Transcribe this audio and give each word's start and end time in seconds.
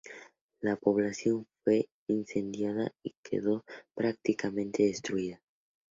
La 0.61 0.77
población 0.77 1.45
fue 1.63 1.87
incendiada, 2.07 2.91
y 3.03 3.13
quedó 3.21 3.63
prácticamente 3.93 4.81
destruida. 4.81 5.39